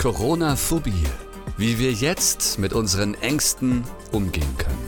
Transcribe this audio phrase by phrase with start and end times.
[0.00, 1.04] Corona-Phobie.
[1.58, 4.78] Wie wir jetzt mit unseren Ängsten umgehen können.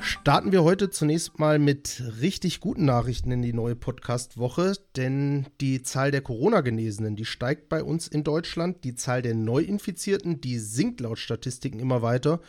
[0.00, 5.84] Starten wir heute zunächst mal mit richtig guten Nachrichten in die neue Podcast-Woche, denn die
[5.84, 8.82] Zahl der Corona-Genesenen, die steigt bei uns in Deutschland.
[8.82, 12.40] Die Zahl der Neuinfizierten, die sinkt laut Statistiken immer weiter.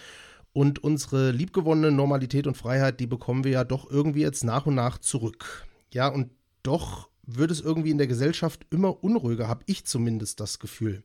[0.52, 4.74] Und unsere liebgewonnene Normalität und Freiheit, die bekommen wir ja doch irgendwie jetzt nach und
[4.74, 5.68] nach zurück.
[5.93, 6.32] Ja, und
[6.64, 11.04] doch wird es irgendwie in der Gesellschaft immer unruhiger, habe ich zumindest das Gefühl.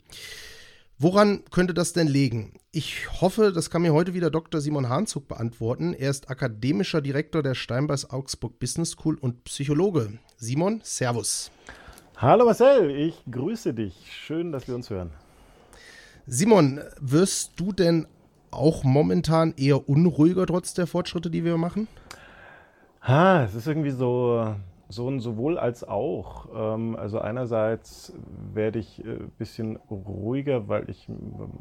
[0.98, 2.52] Woran könnte das denn liegen?
[2.70, 4.60] Ich hoffe, das kann mir heute wieder Dr.
[4.60, 5.94] Simon Hahnzug beantworten.
[5.94, 10.18] Er ist akademischer Direktor der Steinbeis Augsburg Business School und Psychologe.
[10.36, 11.50] Simon, Servus.
[12.16, 13.94] Hallo Marcel, ich grüße dich.
[14.12, 15.10] Schön, dass wir uns hören.
[16.28, 18.06] Simon, wirst du denn
[18.52, 21.88] auch momentan eher unruhiger trotz der Fortschritte, die wir machen?
[23.00, 24.54] Ha, es ist irgendwie so
[24.92, 26.48] so ein sowohl als auch.
[26.54, 28.12] Ähm, also einerseits
[28.52, 31.08] werde ich ein äh, bisschen ruhiger, weil ich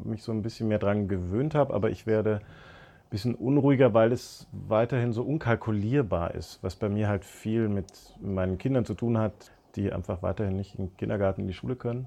[0.04, 4.12] mich so ein bisschen mehr daran gewöhnt habe, aber ich werde ein bisschen unruhiger, weil
[4.12, 7.86] es weiterhin so unkalkulierbar ist, was bei mir halt viel mit
[8.20, 12.06] meinen Kindern zu tun hat, die einfach weiterhin nicht im Kindergarten in die Schule können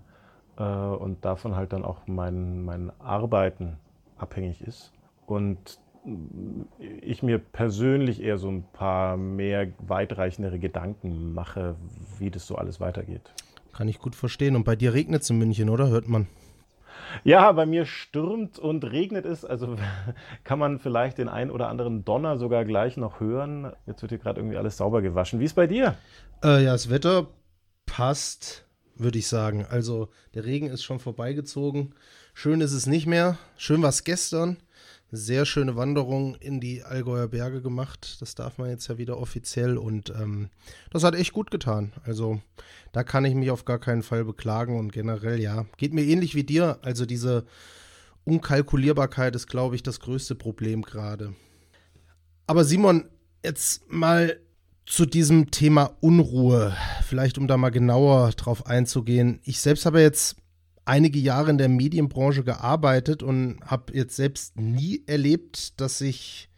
[0.58, 3.78] äh, und davon halt dann auch mein, mein Arbeiten
[4.18, 4.94] abhängig ist.
[5.26, 5.80] Und
[7.02, 11.76] ich mir persönlich eher so ein paar mehr weitreichendere Gedanken mache,
[12.20, 13.34] wie das so alles weitergeht.
[13.74, 14.56] Kann ich gut verstehen.
[14.56, 15.90] Und bei dir regnet es in München, oder?
[15.90, 16.28] Hört man?
[17.24, 19.46] Ja, bei mir stürmt und regnet es.
[19.46, 19.76] Also
[20.44, 23.72] kann man vielleicht den ein oder anderen Donner sogar gleich noch hören.
[23.86, 25.40] Jetzt wird hier gerade irgendwie alles sauber gewaschen.
[25.40, 25.96] Wie ist bei dir?
[26.44, 27.28] Äh, ja, das Wetter
[27.86, 29.66] passt, würde ich sagen.
[29.70, 31.96] Also der Regen ist schon vorbeigezogen.
[32.34, 33.38] Schön ist es nicht mehr.
[33.58, 34.58] Schön war es gestern
[35.12, 38.18] sehr schöne Wanderung in die Allgäuer Berge gemacht.
[38.22, 40.50] Das darf man jetzt ja wieder offiziell und ähm,
[40.92, 41.94] das hat echt gut getan.
[42.04, 42.42] Also
[42.92, 46.36] da kann ich mich auf gar keinen Fall beklagen und generell ja, geht mir ähnlich
[46.36, 46.80] wie dir.
[46.82, 47.46] Also diese
[48.26, 51.36] Unkalkulierbarkeit ist, glaube ich, das größte Problem gerade.
[52.48, 53.06] Aber Simon,
[53.44, 54.40] jetzt mal
[54.86, 59.40] zu diesem Thema Unruhe, vielleicht um da mal genauer drauf einzugehen.
[59.44, 60.36] Ich selbst habe jetzt
[60.86, 66.50] einige Jahre in der Medienbranche gearbeitet und habe jetzt selbst nie erlebt, dass sich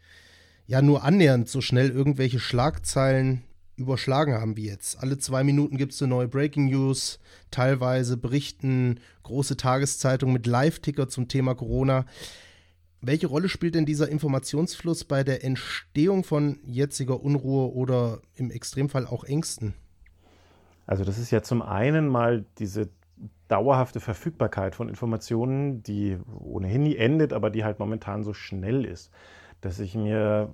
[0.66, 3.42] ja nur annähernd so schnell irgendwelche Schlagzeilen
[3.76, 5.00] überschlagen haben wie jetzt.
[5.00, 11.08] Alle zwei Minuten gibt es eine neue Breaking News, teilweise berichten große Tageszeitungen mit Live-Ticker
[11.08, 12.04] zum Thema Corona.
[13.00, 19.06] Welche Rolle spielt denn dieser Informationsfluss bei der Entstehung von jetziger Unruhe oder im Extremfall
[19.06, 19.74] auch Ängsten?
[20.86, 22.88] Also das ist ja zum einen mal diese
[23.48, 29.10] dauerhafte Verfügbarkeit von Informationen, die ohnehin nie endet, aber die halt momentan so schnell ist,
[29.60, 30.50] dass ich mir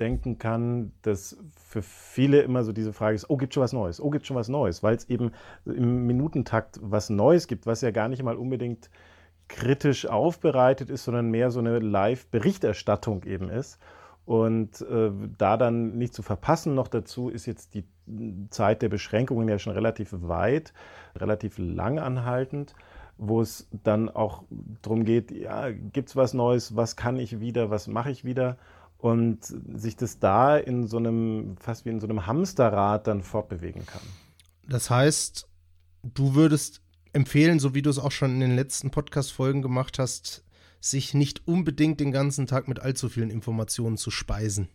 [0.00, 4.00] denken kann, dass für viele immer so diese Frage ist, oh, gibt schon was Neues,
[4.00, 5.32] oh, gibt schon was Neues, weil es eben
[5.66, 8.90] im Minutentakt was Neues gibt, was ja gar nicht mal unbedingt
[9.48, 13.78] kritisch aufbereitet ist, sondern mehr so eine Live-Berichterstattung eben ist.
[14.26, 17.84] Und äh, da dann nicht zu verpassen, noch dazu ist jetzt die
[18.50, 20.72] Zeit der Beschränkungen ja schon relativ weit,
[21.16, 22.74] relativ lang anhaltend,
[23.18, 24.44] wo es dann auch
[24.82, 28.56] darum geht, ja, gibt es was Neues, was kann ich wieder, was mache ich wieder?
[28.98, 33.84] Und sich das da in so einem, fast wie in so einem Hamsterrad dann fortbewegen
[33.84, 34.02] kann.
[34.66, 35.46] Das heißt,
[36.02, 36.80] du würdest
[37.12, 40.43] empfehlen, so wie du es auch schon in den letzten Podcast-Folgen gemacht hast,
[40.90, 44.68] sich nicht unbedingt den ganzen Tag mit allzu vielen Informationen zu speisen.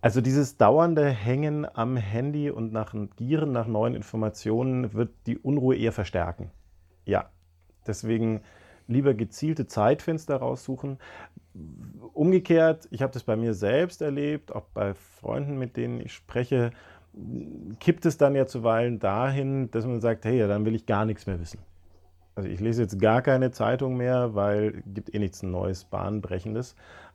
[0.00, 5.76] Also dieses dauernde Hängen am Handy und nach Gieren nach neuen Informationen wird die Unruhe
[5.76, 6.50] eher verstärken.
[7.04, 7.30] Ja,
[7.86, 8.40] deswegen
[8.88, 10.98] lieber gezielte Zeitfenster raussuchen.
[12.12, 16.72] Umgekehrt, ich habe das bei mir selbst erlebt, auch bei Freunden, mit denen ich spreche,
[17.78, 21.28] kippt es dann ja zuweilen dahin, dass man sagt, hey, dann will ich gar nichts
[21.28, 21.60] mehr wissen.
[22.34, 26.74] Also ich lese jetzt gar keine Zeitung mehr, weil es gibt eh nichts Neues, Bahnbrechendes.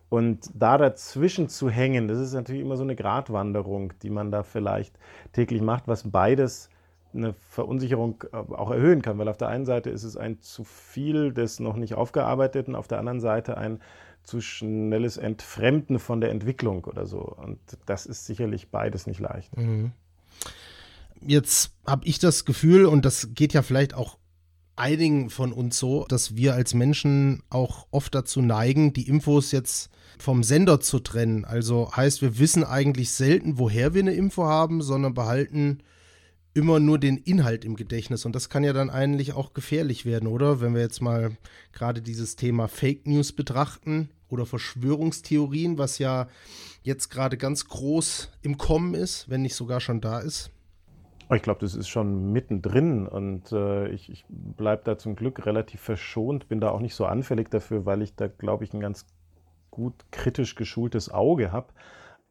[0.09, 4.43] Und da dazwischen zu hängen, das ist natürlich immer so eine Gratwanderung, die man da
[4.43, 4.97] vielleicht
[5.33, 6.69] täglich macht, was beides
[7.13, 10.63] eine Verunsicherung äh, auch erhöhen kann, weil auf der einen Seite ist es ein zu
[10.63, 13.81] viel des noch nicht aufgearbeiteten, auf der anderen Seite ein
[14.23, 17.19] zu schnelles Entfremden von der Entwicklung oder so.
[17.19, 19.55] Und das ist sicherlich beides nicht leicht.
[19.57, 19.91] Mhm.
[21.21, 24.17] Jetzt habe ich das Gefühl, und das geht ja vielleicht auch
[24.77, 29.89] einigen von uns so, dass wir als Menschen auch oft dazu neigen, die Infos jetzt
[30.17, 31.45] vom Sender zu trennen.
[31.45, 35.79] Also heißt, wir wissen eigentlich selten, woher wir eine Info haben, sondern behalten
[36.53, 38.25] immer nur den Inhalt im Gedächtnis.
[38.25, 40.59] Und das kann ja dann eigentlich auch gefährlich werden, oder?
[40.59, 41.37] Wenn wir jetzt mal
[41.71, 46.27] gerade dieses Thema Fake News betrachten oder Verschwörungstheorien, was ja
[46.81, 50.49] jetzt gerade ganz groß im Kommen ist, wenn nicht sogar schon da ist.
[51.33, 55.81] Ich glaube, das ist schon mittendrin und äh, ich, ich bleibe da zum Glück relativ
[55.81, 59.05] verschont, bin da auch nicht so anfällig dafür, weil ich da, glaube ich, ein ganz
[59.69, 61.67] gut kritisch geschultes Auge habe.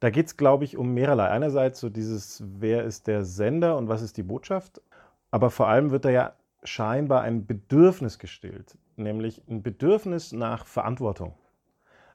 [0.00, 1.28] Da geht es, glaube ich, um mehrerlei.
[1.28, 4.80] Einerseits so dieses, wer ist der Sender und was ist die Botschaft,
[5.30, 6.32] aber vor allem wird da ja
[6.64, 11.34] scheinbar ein Bedürfnis gestillt, nämlich ein Bedürfnis nach Verantwortung.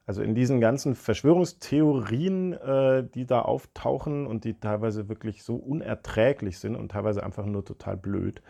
[0.05, 6.59] Also in diesen ganzen Verschwörungstheorien, äh, die da auftauchen und die teilweise wirklich so unerträglich
[6.59, 8.41] sind und teilweise einfach nur total blöd,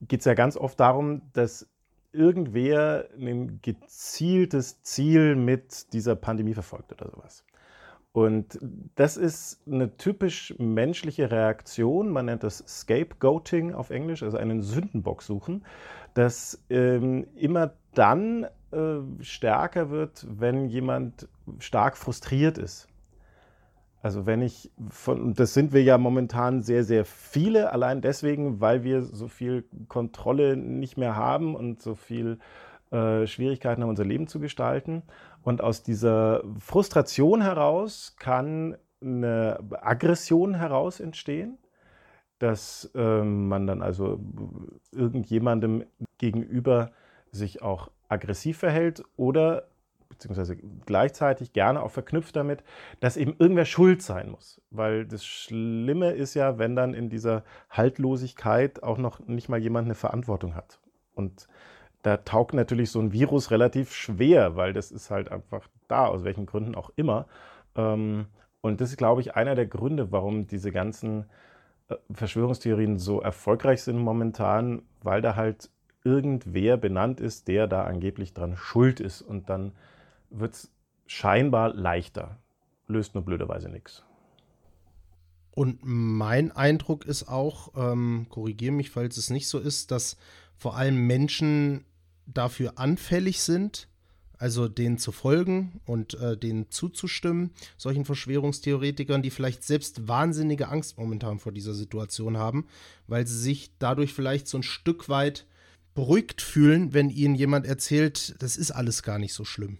[0.00, 1.68] geht es ja ganz oft darum, dass
[2.12, 7.44] irgendwer ein gezieltes Ziel mit dieser Pandemie verfolgt oder sowas.
[8.12, 8.58] Und
[8.94, 15.22] das ist eine typisch menschliche Reaktion, man nennt das Scapegoating auf Englisch, also einen Sündenbock
[15.22, 15.66] suchen,
[16.14, 18.46] das ähm, immer dann
[18.76, 21.28] äh, stärker wird, wenn jemand
[21.58, 22.88] stark frustriert ist.
[24.02, 28.84] Also wenn ich von, das sind wir ja momentan sehr, sehr viele, allein deswegen, weil
[28.84, 32.38] wir so viel Kontrolle nicht mehr haben und so viel
[32.92, 35.02] äh, Schwierigkeiten haben, unser Leben zu gestalten.
[35.42, 41.58] Und aus dieser Frustration heraus kann eine Aggression heraus entstehen,
[42.38, 44.20] dass äh, man dann also
[44.92, 45.84] irgendjemandem
[46.18, 46.92] gegenüber
[47.32, 49.68] sich auch aggressiv verhält oder
[50.08, 50.56] beziehungsweise
[50.86, 52.62] gleichzeitig gerne auch verknüpft damit,
[53.00, 54.60] dass eben irgendwer schuld sein muss.
[54.70, 59.86] Weil das Schlimme ist ja, wenn dann in dieser Haltlosigkeit auch noch nicht mal jemand
[59.86, 60.80] eine Verantwortung hat.
[61.14, 61.48] Und
[62.02, 66.24] da taugt natürlich so ein Virus relativ schwer, weil das ist halt einfach da, aus
[66.24, 67.26] welchen Gründen auch immer.
[67.74, 68.26] Ähm,
[68.60, 71.26] und das ist, glaube ich, einer der Gründe, warum diese ganzen
[71.88, 75.70] äh, Verschwörungstheorien so erfolgreich sind momentan, weil da halt
[76.06, 79.20] irgendwer benannt ist, der da angeblich dran schuld ist.
[79.22, 79.72] Und dann
[80.30, 80.70] wird es
[81.06, 82.38] scheinbar leichter.
[82.86, 84.04] Löst nur blöderweise nichts.
[85.50, 90.16] Und mein Eindruck ist auch, ähm, korrigiere mich, falls es nicht so ist, dass
[90.56, 91.84] vor allem Menschen
[92.26, 93.88] dafür anfällig sind,
[94.38, 100.98] also denen zu folgen und äh, denen zuzustimmen, solchen Verschwörungstheoretikern, die vielleicht selbst wahnsinnige Angst
[100.98, 102.66] momentan vor dieser Situation haben,
[103.06, 105.46] weil sie sich dadurch vielleicht so ein Stück weit
[105.96, 109.78] beruhigt fühlen, wenn ihnen jemand erzählt, das ist alles gar nicht so schlimm.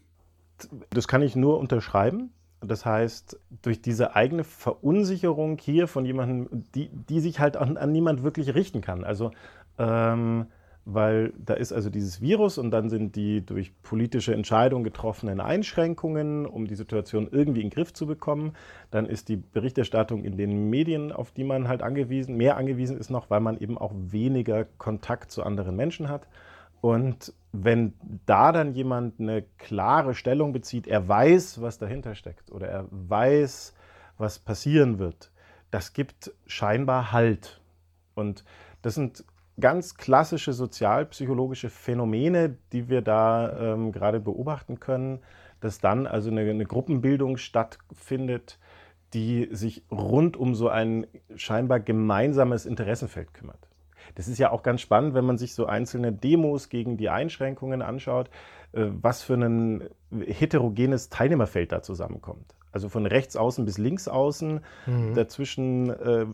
[0.90, 2.30] Das kann ich nur unterschreiben.
[2.60, 7.92] Das heißt, durch diese eigene Verunsicherung hier von jemandem, die, die sich halt an, an
[7.92, 9.04] niemand wirklich richten kann.
[9.04, 9.30] Also
[9.78, 10.46] ähm,
[10.88, 16.46] weil da ist also dieses Virus und dann sind die durch politische Entscheidungen getroffenen Einschränkungen,
[16.46, 18.52] um die Situation irgendwie in den Griff zu bekommen.
[18.92, 23.10] Dann ist die Berichterstattung in den Medien, auf die man halt angewiesen, mehr angewiesen ist
[23.10, 26.28] noch, weil man eben auch weniger Kontakt zu anderen Menschen hat.
[26.80, 27.94] Und wenn
[28.24, 33.74] da dann jemand eine klare Stellung bezieht, er weiß, was dahinter steckt oder er weiß,
[34.18, 35.32] was passieren wird,
[35.72, 37.60] das gibt scheinbar Halt.
[38.14, 38.44] Und
[38.82, 39.24] das sind
[39.58, 45.20] ganz klassische sozialpsychologische Phänomene, die wir da ähm, gerade beobachten können,
[45.60, 48.58] dass dann also eine, eine, Gruppenbildung stattfindet,
[49.14, 51.06] die sich rund um so ein
[51.36, 53.68] scheinbar gemeinsames Interessenfeld kümmert.
[54.14, 57.82] Das ist ja auch ganz spannend, wenn man sich so einzelne Demos gegen die Einschränkungen
[57.82, 58.28] anschaut,
[58.72, 62.55] äh, was für ein heterogenes Teilnehmerfeld da zusammenkommt.
[62.76, 65.14] Also von rechts außen bis links außen, mhm.
[65.14, 66.26] dazwischen äh,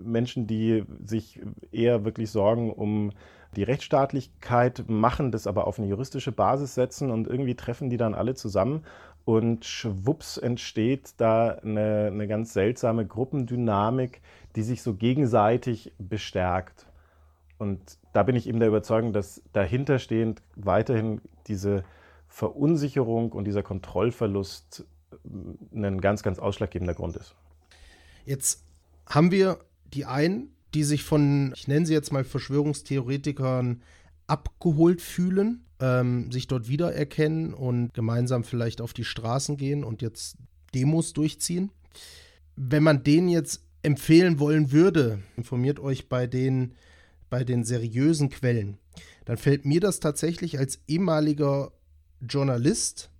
[0.00, 1.40] Menschen, die sich
[1.72, 3.10] eher wirklich Sorgen um
[3.56, 8.14] die Rechtsstaatlichkeit machen, das aber auf eine juristische Basis setzen und irgendwie treffen die dann
[8.14, 8.84] alle zusammen
[9.24, 14.20] und schwupps entsteht da eine, eine ganz seltsame Gruppendynamik,
[14.54, 16.86] die sich so gegenseitig bestärkt.
[17.58, 17.80] Und
[18.12, 21.82] da bin ich eben der Überzeugung, dass dahinterstehend weiterhin diese
[22.28, 24.86] Verunsicherung und dieser Kontrollverlust
[25.72, 27.34] ein ganz, ganz ausschlaggebender Grund ist.
[28.24, 28.64] Jetzt
[29.06, 29.58] haben wir
[29.92, 33.82] die einen, die sich von, ich nenne sie jetzt mal Verschwörungstheoretikern,
[34.26, 40.36] abgeholt fühlen, ähm, sich dort wiedererkennen und gemeinsam vielleicht auf die Straßen gehen und jetzt
[40.74, 41.70] Demos durchziehen.
[42.56, 46.74] Wenn man denen jetzt empfehlen wollen würde, informiert euch bei den,
[47.30, 48.78] bei den seriösen Quellen,
[49.24, 51.72] dann fällt mir das tatsächlich als ehemaliger
[52.20, 53.10] Journalist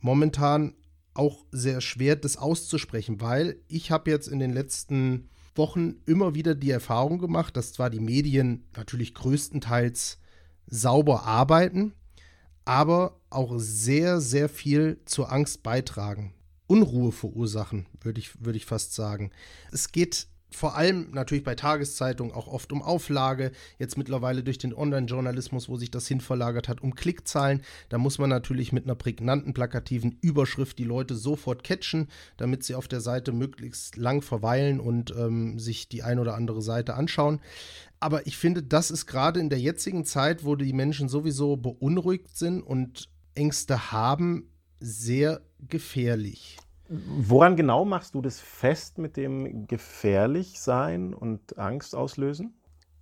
[0.00, 0.74] momentan
[1.18, 6.54] auch sehr schwer, das auszusprechen, weil ich habe jetzt in den letzten Wochen immer wieder
[6.54, 10.18] die Erfahrung gemacht, dass zwar die Medien natürlich größtenteils
[10.66, 11.94] sauber arbeiten,
[12.64, 16.34] aber auch sehr, sehr viel zur Angst beitragen.
[16.66, 19.30] Unruhe verursachen, würde ich, würd ich fast sagen.
[19.70, 24.74] Es geht vor allem natürlich bei Tageszeitungen auch oft um Auflage, jetzt mittlerweile durch den
[24.74, 27.62] Online-Journalismus, wo sich das hinverlagert hat, um Klickzahlen.
[27.88, 32.74] Da muss man natürlich mit einer prägnanten, plakativen Überschrift die Leute sofort catchen, damit sie
[32.74, 37.40] auf der Seite möglichst lang verweilen und ähm, sich die ein oder andere Seite anschauen.
[37.98, 42.36] Aber ich finde, das ist gerade in der jetzigen Zeit, wo die Menschen sowieso beunruhigt
[42.36, 44.50] sind und Ängste haben,
[44.80, 46.58] sehr gefährlich.
[46.88, 52.54] Woran genau machst du das fest mit dem gefährlich sein und Angst auslösen?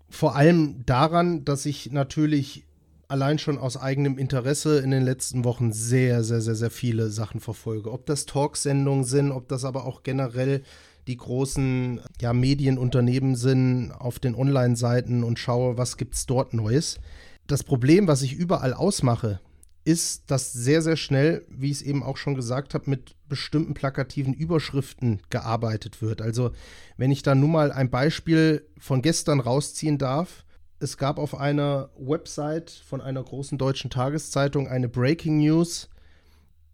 [0.09, 2.67] Vor allem daran, dass ich natürlich
[3.09, 7.41] allein schon aus eigenem Interesse in den letzten Wochen sehr, sehr, sehr, sehr viele Sachen
[7.41, 7.93] verfolge.
[7.93, 10.63] Ob das Talksendungen sind, ob das aber auch generell
[11.07, 16.99] die großen ja, Medienunternehmen sind auf den Online-Seiten und schaue, was gibt es dort Neues.
[17.47, 19.41] Das Problem, was ich überall ausmache,
[19.85, 23.75] ist, dass sehr, sehr schnell, wie ich es eben auch schon gesagt habe, mit bestimmten
[23.75, 26.23] plakativen Überschriften gearbeitet wird.
[26.23, 26.53] Also,
[26.97, 30.45] wenn ich da nun mal ein Beispiel von gestern rausziehen darf,
[30.81, 35.89] es gab auf einer Website von einer großen deutschen Tageszeitung eine Breaking News.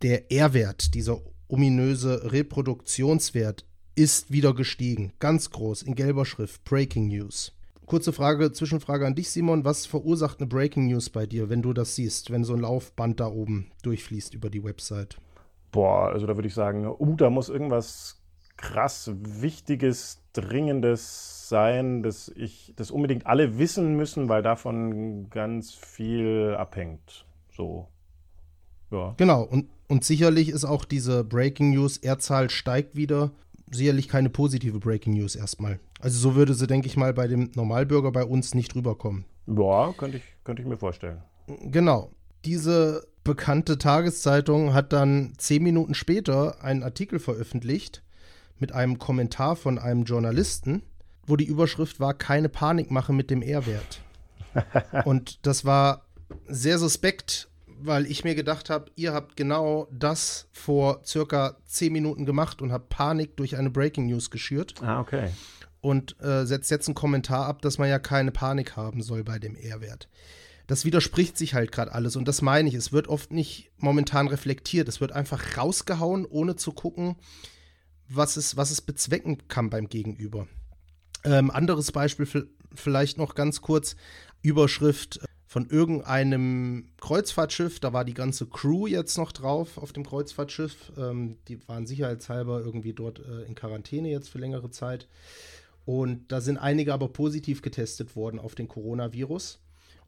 [0.02, 5.12] Der R-Wert, dieser ominöse Reproduktionswert, ist wieder gestiegen.
[5.18, 6.64] Ganz groß, in gelber Schrift.
[6.64, 7.52] Breaking News.
[7.90, 9.64] Kurze Frage, Zwischenfrage an dich, Simon.
[9.64, 13.18] Was verursacht eine Breaking News bei dir, wenn du das siehst, wenn so ein Laufband
[13.18, 15.18] da oben durchfließt über die Website?
[15.72, 18.22] Boah, also da würde ich sagen, uh, da muss irgendwas
[18.56, 26.54] krass Wichtiges, Dringendes sein, dass ich das unbedingt alle wissen müssen, weil davon ganz viel
[26.56, 27.26] abhängt.
[27.56, 27.88] So.
[28.92, 29.14] Ja.
[29.16, 33.32] Genau, und, und sicherlich ist auch diese Breaking News, R-Zahl steigt wieder,
[33.70, 35.78] sicherlich keine positive Breaking News erstmal.
[36.00, 39.24] Also so würde sie, denke ich mal, bei dem Normalbürger bei uns nicht rüberkommen.
[39.46, 41.22] Ja, könnte ich, könnte ich mir vorstellen.
[41.64, 42.10] Genau.
[42.44, 48.02] Diese bekannte Tageszeitung hat dann zehn Minuten später einen Artikel veröffentlicht
[48.58, 50.82] mit einem Kommentar von einem Journalisten,
[51.26, 54.00] wo die Überschrift war, keine Panikmache mit dem R-Wert.
[55.04, 56.06] Und das war
[56.46, 57.48] sehr suspekt,
[57.82, 62.72] weil ich mir gedacht habe, ihr habt genau das vor circa zehn Minuten gemacht und
[62.72, 64.74] habt Panik durch eine Breaking News geschürt.
[64.82, 65.30] Ah, okay.
[65.80, 69.38] Und äh, setzt jetzt einen Kommentar ab, dass man ja keine Panik haben soll bei
[69.38, 70.08] dem R-Wert.
[70.66, 72.74] Das widerspricht sich halt gerade alles und das meine ich.
[72.74, 74.88] Es wird oft nicht momentan reflektiert.
[74.88, 77.16] Es wird einfach rausgehauen, ohne zu gucken,
[78.08, 80.46] was es, was es bezwecken kann beim Gegenüber.
[81.24, 83.96] Ähm, anderes Beispiel vielleicht noch ganz kurz.
[84.42, 85.20] Überschrift
[85.50, 87.80] von irgendeinem Kreuzfahrtschiff.
[87.80, 90.92] Da war die ganze Crew jetzt noch drauf auf dem Kreuzfahrtschiff.
[90.96, 95.08] Ähm, die waren sicherheitshalber irgendwie dort äh, in Quarantäne jetzt für längere Zeit.
[95.84, 99.58] Und da sind einige aber positiv getestet worden auf den Coronavirus.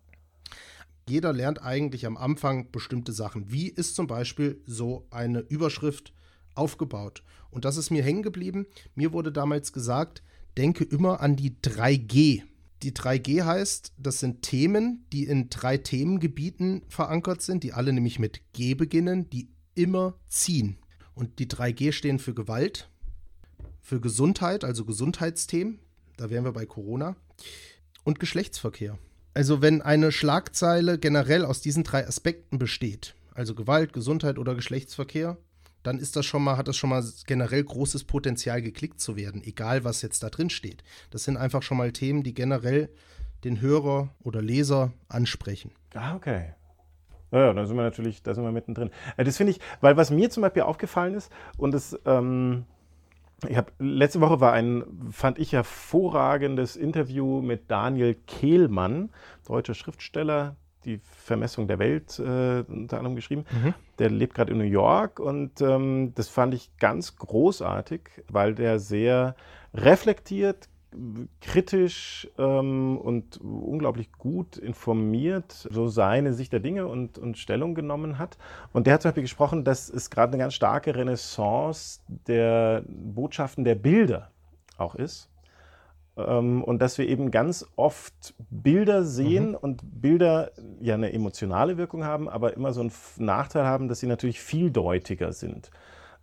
[1.08, 3.50] Jeder lernt eigentlich am Anfang bestimmte Sachen.
[3.50, 6.12] Wie ist zum Beispiel so eine Überschrift
[6.54, 7.22] aufgebaut?
[7.50, 8.66] Und das ist mir hängen geblieben.
[8.94, 10.22] Mir wurde damals gesagt,
[10.56, 12.42] denke immer an die 3G.
[12.82, 18.20] Die 3G heißt, das sind Themen, die in drei Themengebieten verankert sind, die alle nämlich
[18.20, 20.78] mit G beginnen, die immer ziehen.
[21.14, 22.88] Und die 3G stehen für Gewalt,
[23.80, 25.80] für Gesundheit, also Gesundheitsthemen,
[26.18, 27.16] da wären wir bei Corona,
[28.04, 28.98] und Geschlechtsverkehr.
[29.34, 35.36] Also wenn eine Schlagzeile generell aus diesen drei Aspekten besteht, also Gewalt, Gesundheit oder Geschlechtsverkehr,
[35.82, 39.42] dann ist das schon mal, hat das schon mal generell großes Potenzial, geklickt zu werden,
[39.44, 40.82] egal was jetzt da drin steht.
[41.10, 42.88] Das sind einfach schon mal Themen, die generell
[43.44, 45.70] den Hörer oder Leser ansprechen.
[45.94, 46.54] Ah, okay.
[47.30, 48.90] Ja, da sind wir natürlich, da sind wir mittendrin.
[49.16, 52.64] Äh, das finde ich, weil was mir zum Beispiel aufgefallen ist, und das, ähm,
[53.46, 59.10] ich habe letzte Woche war ein, fand ich hervorragendes Interview mit Daniel Kehlmann,
[59.46, 63.44] deutscher Schriftsteller, die Vermessung der Welt äh, unter anderem geschrieben.
[63.50, 63.74] Mhm.
[63.98, 68.78] Der lebt gerade in New York und ähm, das fand ich ganz großartig, weil der
[68.78, 69.36] sehr
[69.74, 70.68] reflektiert,
[71.40, 78.18] kritisch ähm, und unglaublich gut informiert so seine Sicht der Dinge und, und Stellung genommen
[78.18, 78.38] hat.
[78.72, 83.64] Und der hat zum Beispiel gesprochen, dass es gerade eine ganz starke Renaissance der Botschaften
[83.64, 84.30] der Bilder
[84.76, 85.30] auch ist.
[86.16, 89.54] Ähm, und dass wir eben ganz oft Bilder sehen mhm.
[89.56, 90.50] und Bilder
[90.80, 95.32] ja eine emotionale Wirkung haben, aber immer so einen Nachteil haben, dass sie natürlich vieldeutiger
[95.32, 95.70] sind.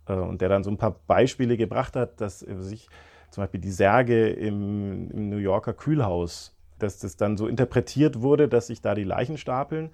[0.06, 2.88] Äh, und der dann so ein paar Beispiele gebracht hat, dass sich
[3.36, 8.48] zum Beispiel die Särge im, im New Yorker Kühlhaus, dass das dann so interpretiert wurde,
[8.48, 9.90] dass sich da die Leichen stapeln.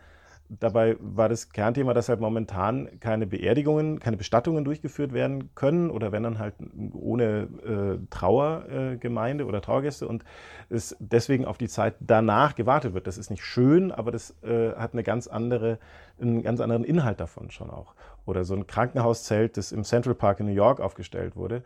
[0.49, 6.13] Dabei war das Kernthema, dass halt momentan keine Beerdigungen, keine Bestattungen durchgeführt werden können oder
[6.13, 6.55] wenn dann halt
[6.93, 10.25] ohne äh, Trauergemeinde äh, oder Trauergäste und
[10.71, 13.09] es deswegen auf die Zeit danach gewartet wird.
[13.09, 15.81] Das ist nicht schön, aber das äh, hat eine ganz andere,
[16.21, 17.95] einen ganz anderen Inhalt davon schon auch.
[18.25, 21.65] Oder so ein Krankenhauszelt, das im Central Park in New York aufgestellt wurde,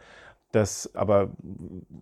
[0.57, 1.31] das aber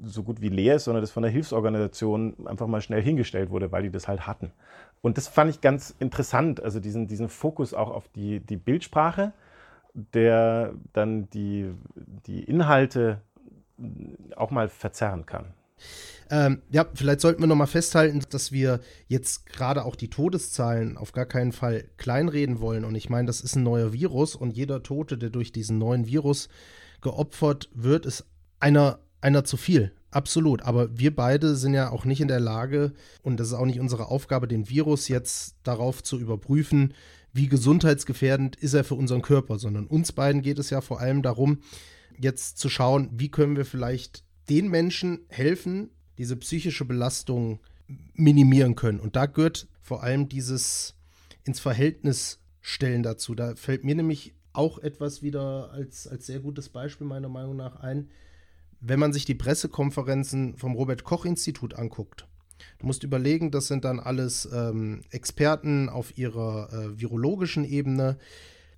[0.04, 3.72] so gut wie leer ist, sondern das von der Hilfsorganisation einfach mal schnell hingestellt wurde,
[3.72, 4.52] weil die das halt hatten.
[5.02, 9.32] Und das fand ich ganz interessant, also diesen, diesen Fokus auch auf die, die Bildsprache,
[9.92, 11.72] der dann die,
[12.26, 13.20] die Inhalte
[14.36, 15.52] auch mal verzerren kann.
[16.30, 21.12] Ähm, ja, vielleicht sollten wir nochmal festhalten, dass wir jetzt gerade auch die Todeszahlen auf
[21.12, 22.84] gar keinen Fall kleinreden wollen.
[22.84, 26.06] Und ich meine, das ist ein neuer Virus und jeder Tote, der durch diesen neuen
[26.06, 26.48] Virus
[27.02, 28.24] geopfert wird, ist
[28.64, 29.92] einer, einer zu viel.
[30.10, 30.62] Absolut.
[30.62, 33.78] Aber wir beide sind ja auch nicht in der Lage, und das ist auch nicht
[33.78, 36.94] unsere Aufgabe, den Virus jetzt darauf zu überprüfen,
[37.34, 41.20] wie gesundheitsgefährdend ist er für unseren Körper, sondern uns beiden geht es ja vor allem
[41.20, 41.58] darum,
[42.18, 47.60] jetzt zu schauen, wie können wir vielleicht den Menschen helfen, diese psychische Belastung
[48.14, 49.00] minimieren können.
[49.00, 50.94] Und da gehört vor allem dieses
[51.42, 53.34] ins Verhältnis stellen dazu.
[53.34, 57.80] Da fällt mir nämlich auch etwas wieder als, als sehr gutes Beispiel meiner Meinung nach
[57.80, 58.08] ein
[58.86, 62.26] wenn man sich die Pressekonferenzen vom Robert Koch Institut anguckt,
[62.78, 68.18] du musst überlegen, das sind dann alles ähm, Experten auf ihrer äh, virologischen Ebene,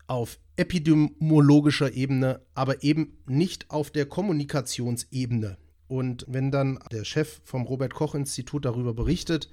[0.07, 5.59] auf epidemiologischer Ebene, aber eben nicht auf der Kommunikationsebene.
[5.89, 9.51] Und wenn dann der Chef vom Robert Koch Institut darüber berichtet,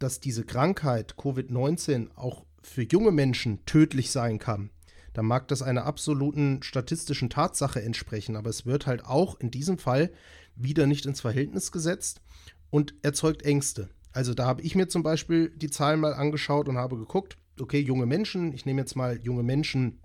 [0.00, 4.70] dass diese Krankheit Covid-19 auch für junge Menschen tödlich sein kann,
[5.16, 9.78] dann mag das einer absoluten statistischen Tatsache entsprechen, aber es wird halt auch in diesem
[9.78, 10.12] Fall
[10.56, 12.20] wieder nicht ins Verhältnis gesetzt
[12.68, 13.88] und erzeugt Ängste.
[14.12, 17.80] Also da habe ich mir zum Beispiel die Zahlen mal angeschaut und habe geguckt, okay,
[17.80, 20.00] junge Menschen, ich nehme jetzt mal junge Menschen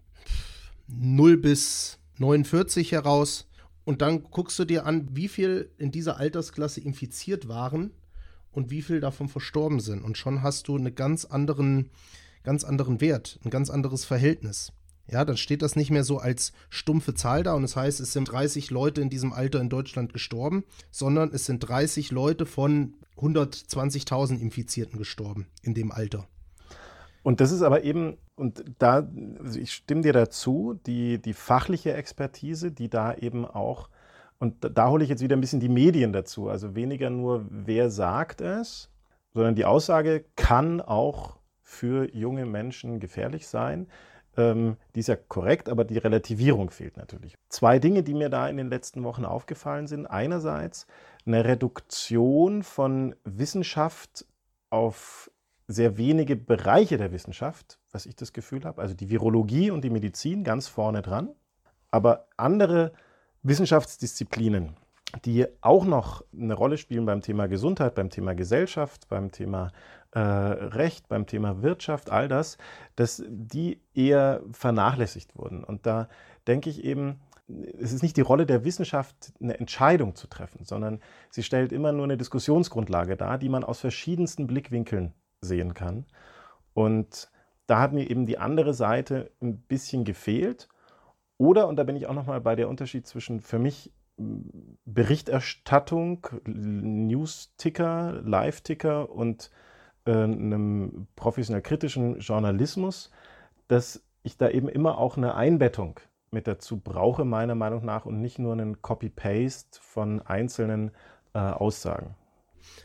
[0.88, 3.50] 0 bis 49 heraus
[3.84, 7.91] und dann guckst du dir an, wie viel in dieser Altersklasse infiziert waren
[8.54, 10.06] und wie viel davon verstorben sind.
[10.06, 11.89] Und schon hast du einen ganz anderen,
[12.43, 14.71] ganz anderen Wert, ein ganz anderes Verhältnis.
[15.08, 18.14] Ja, dann steht das nicht mehr so als stumpfe Zahl da und das heißt, es
[18.14, 22.94] sind 30 Leute in diesem Alter in Deutschland gestorben, sondern es sind 30 Leute von
[23.18, 26.28] 120.000 Infizierten gestorben in dem Alter.
[27.24, 29.08] Und das ist aber eben, und da,
[29.40, 33.90] also ich stimme dir dazu, die, die fachliche Expertise, die da eben auch,
[34.40, 37.46] und da, da hole ich jetzt wieder ein bisschen die Medien dazu, also weniger nur,
[37.50, 38.90] wer sagt es,
[39.34, 43.88] sondern die Aussage kann auch für junge Menschen gefährlich sein.
[44.38, 47.38] Ähm, die ist ja korrekt, aber die Relativierung fehlt natürlich.
[47.50, 50.06] Zwei Dinge, die mir da in den letzten Wochen aufgefallen sind.
[50.06, 50.88] Einerseits
[51.26, 54.26] eine Reduktion von Wissenschaft
[54.70, 55.30] auf
[55.67, 58.82] sehr wenige Bereiche der Wissenschaft, was ich das Gefühl habe.
[58.82, 61.30] Also die Virologie und die Medizin ganz vorne dran.
[61.91, 62.94] Aber andere
[63.44, 64.76] Wissenschaftsdisziplinen,
[65.26, 69.72] die auch noch eine Rolle spielen beim Thema Gesundheit, beim Thema Gesellschaft, beim Thema
[70.12, 72.58] äh, Recht, beim Thema Wirtschaft, all das,
[72.95, 75.63] dass die eher vernachlässigt wurden.
[75.63, 76.10] Und da
[76.47, 77.19] denke ich eben,
[77.80, 81.91] es ist nicht die Rolle der Wissenschaft, eine Entscheidung zu treffen, sondern sie stellt immer
[81.91, 86.06] nur eine Diskussionsgrundlage dar, die man aus verschiedensten Blickwinkeln sehen kann.
[86.74, 87.30] Und
[87.67, 90.67] da hat mir eben die andere Seite ein bisschen gefehlt.
[91.38, 93.91] Oder, und da bin ich auch nochmal bei der Unterschied zwischen für mich
[94.86, 99.50] Berichterstattung, News-Ticker, Live-Ticker und
[100.06, 103.12] äh, einem professionell kritischen Journalismus,
[103.68, 106.00] dass ich da eben immer auch eine Einbettung
[106.32, 110.92] mit dazu brauche, meiner Meinung nach, und nicht nur einen Copy-Paste von einzelnen
[111.34, 112.16] äh, Aussagen.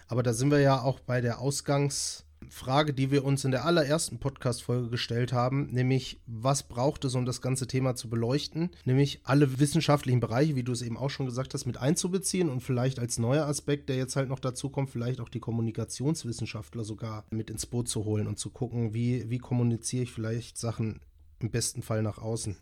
[0.08, 1.40] Aber da sind wir ja auch bei der
[2.46, 7.26] Ausgangsfrage, die wir uns in der allerersten Podcast-Folge gestellt haben, nämlich was braucht es, um
[7.26, 8.70] das ganze Thema zu beleuchten?
[8.84, 12.60] Nämlich alle wissenschaftlichen Bereiche, wie du es eben auch schon gesagt hast, mit einzubeziehen und
[12.60, 17.24] vielleicht als neuer Aspekt, der jetzt halt noch dazu kommt, vielleicht auch die Kommunikationswissenschaftler sogar
[17.30, 21.00] mit ins Boot zu holen und zu gucken, wie, wie kommuniziere ich vielleicht Sachen
[21.40, 22.56] im besten Fall nach außen.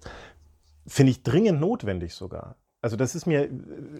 [0.86, 2.56] Finde ich dringend notwendig sogar.
[2.84, 3.50] Also das ist mir äh,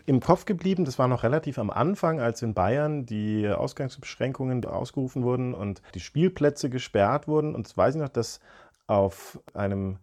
[0.05, 5.23] im Kopf geblieben, das war noch relativ am Anfang, als in Bayern die Ausgangsbeschränkungen ausgerufen
[5.23, 7.55] wurden und die Spielplätze gesperrt wurden.
[7.55, 8.41] Und das weiß ich noch, dass
[8.87, 9.97] auf einem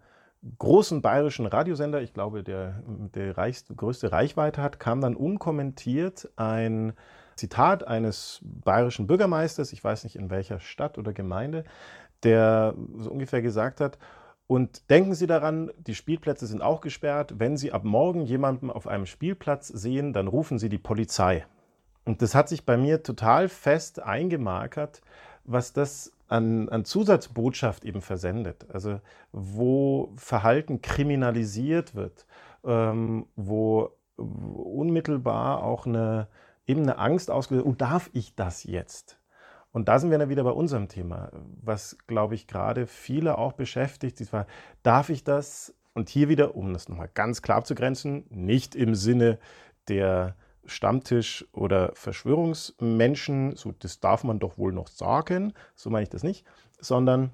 [0.58, 2.82] großen bayerischen Radiosender, ich glaube, der,
[3.14, 6.94] der reichste, größte Reichweite hat, kam dann unkommentiert ein
[7.36, 11.66] Zitat eines bayerischen Bürgermeisters, ich weiß nicht in welcher Stadt oder Gemeinde,
[12.24, 14.00] der so ungefähr gesagt hat,
[14.52, 17.36] und denken Sie daran, die Spielplätze sind auch gesperrt.
[17.40, 21.46] Wenn Sie ab morgen jemanden auf einem Spielplatz sehen, dann rufen Sie die Polizei.
[22.04, 25.00] Und das hat sich bei mir total fest eingemarkert,
[25.46, 28.66] was das an, an Zusatzbotschaft eben versendet.
[28.74, 29.00] Also
[29.32, 32.26] wo Verhalten kriminalisiert wird,
[32.66, 36.28] ähm, wo unmittelbar auch eine,
[36.68, 39.21] eben eine Angst ausgelöst, oh, darf ich das jetzt?
[39.72, 41.32] Und da sind wir dann wieder bei unserem Thema,
[41.62, 44.20] was, glaube ich, gerade viele auch beschäftigt.
[44.20, 44.48] Die Frage,
[44.84, 45.74] darf ich das?
[45.94, 49.40] Und hier wieder, um das nochmal ganz klar zu grenzen, nicht im Sinne
[49.88, 56.10] der Stammtisch- oder Verschwörungsmenschen, so das darf man doch wohl noch sagen, so meine ich
[56.10, 56.46] das nicht,
[56.80, 57.32] sondern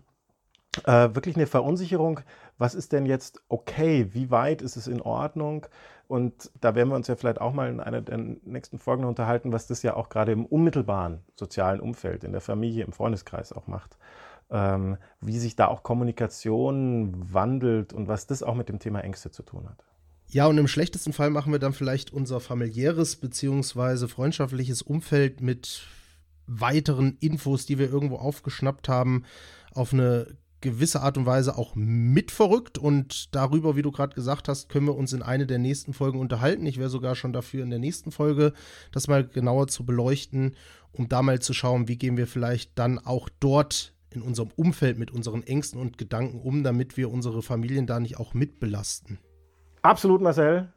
[0.86, 2.22] äh, wirklich eine Verunsicherung,
[2.58, 5.68] was ist denn jetzt okay, wie weit ist es in Ordnung?
[6.08, 9.52] Und da werden wir uns ja vielleicht auch mal in einer der nächsten Folgen unterhalten,
[9.52, 13.68] was das ja auch gerade im unmittelbaren sozialen Umfeld, in der Familie, im Freundeskreis auch
[13.68, 13.98] macht.
[14.50, 19.30] Ähm, wie sich da auch Kommunikation wandelt und was das auch mit dem Thema Ängste
[19.30, 19.84] zu tun hat.
[20.30, 24.08] Ja, und im schlechtesten Fall machen wir dann vielleicht unser familiäres bzw.
[24.08, 25.86] freundschaftliches Umfeld mit
[26.48, 29.26] weiteren Infos, die wir irgendwo aufgeschnappt haben,
[29.74, 30.28] auf eine
[30.62, 34.88] gewisse Art und Weise auch mit verrückt und darüber, wie du gerade gesagt hast, können
[34.88, 36.66] wir uns in eine der nächsten Folgen unterhalten.
[36.66, 38.54] Ich wäre sogar schon dafür, in der nächsten Folge
[38.92, 40.56] das mal genauer zu beleuchten,
[40.92, 44.98] um da mal zu schauen, wie gehen wir vielleicht dann auch dort in unserem Umfeld
[44.98, 49.20] mit unseren Ängsten und Gedanken um, damit wir unsere Familien da nicht auch mitbelasten.
[49.82, 50.74] Absolut, Marcel.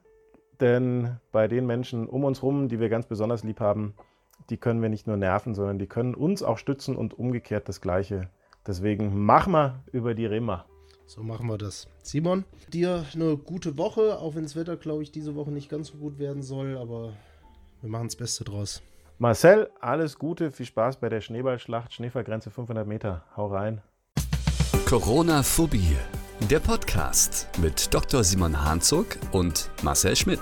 [0.60, 3.94] Denn bei den Menschen um uns herum, die wir ganz besonders lieb haben,
[4.50, 7.80] die können wir nicht nur nerven, sondern die können uns auch stützen und umgekehrt das
[7.80, 8.28] Gleiche
[8.66, 10.66] Deswegen machen wir über die Rema.
[11.06, 11.88] So machen wir das.
[12.02, 15.88] Simon, dir eine gute Woche, auch wenn das Wetter, glaube ich, diese Woche nicht ganz
[15.88, 17.12] so gut werden soll, aber
[17.80, 18.80] wir machen das Beste draus.
[19.18, 23.24] Marcel, alles Gute, viel Spaß bei der Schneeballschlacht, Schneefallgrenze 500 Meter.
[23.36, 23.82] Hau rein.
[24.86, 25.96] Corona-Phobie,
[26.48, 28.24] der Podcast mit Dr.
[28.24, 30.40] Simon Hanzog und Marcel Schmidt.